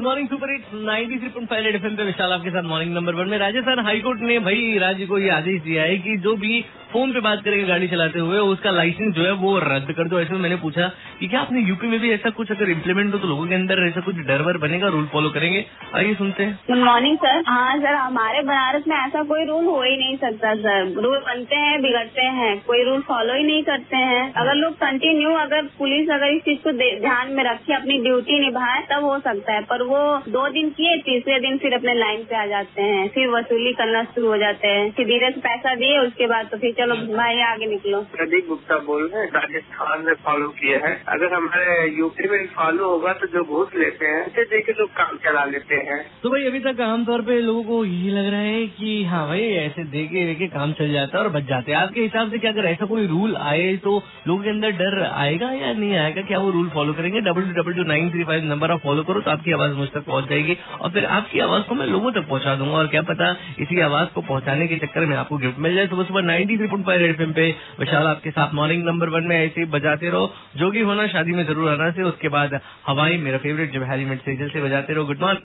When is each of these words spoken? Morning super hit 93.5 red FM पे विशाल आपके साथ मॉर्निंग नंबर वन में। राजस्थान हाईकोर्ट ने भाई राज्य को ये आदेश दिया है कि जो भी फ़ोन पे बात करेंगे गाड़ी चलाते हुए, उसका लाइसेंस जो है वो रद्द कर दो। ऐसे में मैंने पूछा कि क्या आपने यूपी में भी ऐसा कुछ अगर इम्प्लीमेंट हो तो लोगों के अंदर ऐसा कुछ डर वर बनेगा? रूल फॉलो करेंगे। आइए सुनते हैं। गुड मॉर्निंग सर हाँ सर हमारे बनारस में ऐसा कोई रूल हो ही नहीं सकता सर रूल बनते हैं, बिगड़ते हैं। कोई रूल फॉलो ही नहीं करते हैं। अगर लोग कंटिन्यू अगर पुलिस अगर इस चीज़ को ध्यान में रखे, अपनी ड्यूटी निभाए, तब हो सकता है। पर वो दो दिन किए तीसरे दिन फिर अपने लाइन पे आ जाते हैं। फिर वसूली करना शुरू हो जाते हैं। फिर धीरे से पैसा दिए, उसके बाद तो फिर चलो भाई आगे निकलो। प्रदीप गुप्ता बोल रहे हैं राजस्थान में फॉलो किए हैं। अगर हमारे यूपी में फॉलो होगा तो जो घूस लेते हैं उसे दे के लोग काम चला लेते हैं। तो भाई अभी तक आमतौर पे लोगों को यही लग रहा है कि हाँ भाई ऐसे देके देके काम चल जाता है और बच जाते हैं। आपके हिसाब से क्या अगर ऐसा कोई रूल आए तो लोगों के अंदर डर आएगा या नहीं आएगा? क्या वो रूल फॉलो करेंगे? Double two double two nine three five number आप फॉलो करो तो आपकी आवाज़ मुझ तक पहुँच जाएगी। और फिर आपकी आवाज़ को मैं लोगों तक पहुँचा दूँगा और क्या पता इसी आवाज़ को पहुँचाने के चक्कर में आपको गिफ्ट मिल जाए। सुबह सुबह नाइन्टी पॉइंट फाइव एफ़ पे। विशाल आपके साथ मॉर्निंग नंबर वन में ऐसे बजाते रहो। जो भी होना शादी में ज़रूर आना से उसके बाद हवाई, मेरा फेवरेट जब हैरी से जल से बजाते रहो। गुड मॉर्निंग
Morning 0.00 0.28
super 0.28 0.50
hit 0.50 0.66
93.5 0.74 1.62
red 1.64 1.74
FM 1.74 1.94
पे 1.96 2.04
विशाल 2.04 2.32
आपके 2.32 2.50
साथ 2.50 2.62
मॉर्निंग 2.62 2.94
नंबर 2.94 3.14
वन 3.14 3.28
में। 3.28 3.36
राजस्थान 3.38 3.78
हाईकोर्ट 3.78 4.20
ने 4.20 4.38
भाई 4.38 4.78
राज्य 4.78 5.06
को 5.06 5.18
ये 5.18 5.30
आदेश 5.30 5.62
दिया 5.62 5.82
है 5.82 5.96
कि 5.98 6.16
जो 6.16 6.34
भी 6.36 6.60
फ़ोन 6.92 7.12
पे 7.12 7.20
बात 7.20 7.42
करेंगे 7.44 7.64
गाड़ी 7.64 7.88
चलाते 7.88 8.18
हुए, 8.18 8.38
उसका 8.38 8.70
लाइसेंस 8.70 9.14
जो 9.14 9.22
है 9.22 9.32
वो 9.32 9.58
रद्द 9.58 9.92
कर 9.92 10.08
दो। 10.08 10.20
ऐसे 10.20 10.32
में 10.32 10.40
मैंने 10.40 10.56
पूछा 10.56 10.90
कि 11.20 11.28
क्या 11.28 11.40
आपने 11.40 11.60
यूपी 11.60 11.86
में 11.86 12.00
भी 12.00 12.10
ऐसा 12.10 12.30
कुछ 12.30 12.50
अगर 12.50 12.68
इम्प्लीमेंट 12.68 13.14
हो 13.14 13.18
तो 13.18 13.28
लोगों 13.28 13.46
के 13.46 13.54
अंदर 13.54 13.78
ऐसा 13.86 14.00
कुछ 14.00 14.16
डर 14.16 14.42
वर 14.42 14.56
बनेगा? 14.56 14.88
रूल 14.88 15.04
फॉलो 15.04 15.30
करेंगे। 15.30 15.64
आइए 15.94 16.14
सुनते 16.14 16.42
हैं। 16.42 16.58
गुड 16.70 16.84
मॉर्निंग 16.84 17.16
सर 17.16 17.42
हाँ 17.46 17.78
सर 17.78 17.94
हमारे 17.94 18.42
बनारस 18.42 18.84
में 18.88 18.96
ऐसा 18.96 19.22
कोई 19.22 19.44
रूल 19.44 19.64
हो 19.64 19.82
ही 19.82 19.96
नहीं 19.96 20.16
सकता 20.16 20.54
सर 20.54 20.92
रूल 20.92 21.18
बनते 21.18 21.56
हैं, 21.56 21.82
बिगड़ते 21.82 22.22
हैं। 22.22 22.62
कोई 22.66 22.82
रूल 22.84 23.00
फॉलो 23.00 23.34
ही 23.34 23.42
नहीं 23.42 23.62
करते 23.62 23.96
हैं। 23.96 24.32
अगर 24.32 24.54
लोग 24.54 24.74
कंटिन्यू 24.74 25.30
अगर 25.30 25.62
पुलिस 25.78 26.08
अगर 26.10 26.26
इस 26.26 26.42
चीज़ 26.42 26.58
को 26.58 26.72
ध्यान 27.00 27.32
में 27.32 27.44
रखे, 27.44 27.74
अपनी 27.74 27.98
ड्यूटी 27.98 28.38
निभाए, 28.40 28.82
तब 28.92 29.04
हो 29.04 29.18
सकता 29.18 29.52
है। 29.52 29.62
पर 29.62 29.82
वो 29.82 30.22
दो 30.28 30.48
दिन 30.48 30.70
किए 30.70 30.96
तीसरे 30.96 31.40
दिन 31.40 31.58
फिर 31.58 31.74
अपने 31.74 31.94
लाइन 31.94 32.22
पे 32.30 32.36
आ 32.36 32.46
जाते 32.46 32.82
हैं। 32.82 33.08
फिर 33.08 33.28
वसूली 33.28 33.72
करना 33.72 34.02
शुरू 34.04 34.26
हो 34.26 34.36
जाते 34.36 34.68
हैं। 34.68 34.90
फिर 34.90 35.06
धीरे 35.06 35.30
से 35.30 35.40
पैसा 35.40 35.74
दिए, 35.74 35.98
उसके 35.98 36.26
बाद 36.26 36.46
तो 36.46 36.58
फिर 36.58 36.74
चलो 36.78 36.94
भाई 37.08 37.40
आगे 37.42 37.66
निकलो। 37.66 38.00
प्रदीप 38.10 38.48
गुप्ता 38.48 38.76
बोल 38.80 39.00
रहे 39.04 39.22
हैं 39.22 39.30
राजस्थान 39.32 40.02
में 40.02 40.12
फॉलो 40.24 40.48
किए 40.58 40.76
हैं। 40.82 40.92
अगर 41.14 41.32
हमारे 41.34 41.86
यूपी 41.92 42.28
में 42.28 42.44
फॉलो 42.48 42.90
होगा 42.90 43.12
तो 43.12 43.26
जो 43.26 43.42
घूस 43.44 43.74
लेते 43.76 44.06
हैं 44.06 44.20
उसे 44.26 44.44
दे 44.44 44.60
के 44.62 44.72
लोग 44.72 44.90
काम 44.96 45.16
चला 45.24 45.44
लेते 45.44 45.74
हैं। 45.88 45.98
तो 46.22 46.30
भाई 46.30 46.44
अभी 46.46 46.60
तक 46.60 46.80
आमतौर 46.80 47.22
पे 47.22 47.38
लोगों 47.40 47.62
को 47.62 47.84
यही 47.84 48.10
लग 48.10 48.26
रहा 48.26 48.40
है 48.40 48.66
कि 48.76 48.92
हाँ 49.04 49.26
भाई 49.28 49.48
ऐसे 49.56 49.84
देके 49.96 50.24
देके 50.26 50.46
काम 50.48 50.72
चल 50.72 50.92
जाता 50.92 51.18
है 51.18 51.24
और 51.24 51.30
बच 51.30 51.48
जाते 51.48 51.72
हैं। 51.72 51.78
आपके 51.78 52.00
हिसाब 52.00 52.30
से 52.30 52.38
क्या 52.38 52.52
अगर 52.52 52.68
ऐसा 52.68 52.86
कोई 52.86 53.06
रूल 53.06 53.36
आए 53.46 53.74
तो 53.84 53.96
लोगों 54.28 54.42
के 54.42 54.50
अंदर 54.50 54.70
डर 54.78 55.02
आएगा 55.06 55.50
या 55.54 55.72
नहीं 55.72 55.96
आएगा? 55.96 56.22
क्या 56.22 56.38
वो 56.38 56.50
रूल 56.50 56.68
फॉलो 56.74 56.92
करेंगे? 56.92 57.20
Double 57.30 57.50
two 57.50 57.60
double 57.60 57.74
two 57.74 57.88
nine 57.88 58.10
three 58.10 58.24
five 58.24 58.44
number 58.44 58.72
आप 58.72 58.80
फॉलो 58.84 59.02
करो 59.10 59.20
तो 59.20 59.30
आपकी 59.30 59.52
आवाज़ 59.52 59.74
मुझ 59.74 59.88
तक 59.88 60.06
पहुँच 60.06 60.28
जाएगी। 60.30 60.56
और 60.80 60.90
फिर 60.90 61.04
आपकी 61.18 61.40
आवाज़ 61.40 61.68
को 61.68 61.74
मैं 61.74 61.86
लोगों 61.88 62.12
तक 62.12 62.28
पहुँचा 62.28 62.54
दूँगा 62.54 62.78
और 62.78 62.86
क्या 62.94 63.02
पता 63.12 63.34
इसी 63.60 63.80
आवाज़ 63.80 64.14
को 64.14 64.20
पहुँचाने 64.22 64.66
के 64.68 64.78
चक्कर 64.86 65.06
में 65.06 65.16
आपको 65.16 65.38
गिफ्ट 65.38 65.58
मिल 65.58 65.74
जाए। 65.74 65.86
सुबह 65.88 66.04
सुबह 66.04 66.22
नाइन्टी 66.22 66.66
पॉइंट 66.68 66.86
फाइव 66.86 67.02
एफ़ 67.02 67.22
पे। 67.32 67.54
विशाल 67.80 68.06
आपके 68.06 68.30
साथ 68.30 68.54
मॉर्निंग 68.54 68.84
नंबर 68.84 69.08
वन 69.08 69.24
में 69.24 69.36
ऐसे 69.46 69.64
बजाते 69.64 70.08
रहो। 70.08 70.32
जो 70.56 70.70
भी 70.70 70.80
होना 70.80 71.06
शादी 71.06 71.32
में 71.32 71.44
ज़रूर 71.46 71.70
आना 71.70 71.90
से 71.90 72.02
उसके 72.02 72.28
बाद 72.28 72.60
हवाई, 72.86 73.16
मेरा 73.16 73.38
फेवरेट 73.38 73.72
जब 73.72 73.82
हैरी 73.82 74.04
से 74.16 74.36
जल 74.36 74.48
से 74.48 74.60
बजाते 74.60 74.92
रहो। 74.92 75.04
गुड 75.04 75.18
मॉर्निंग 75.18 75.36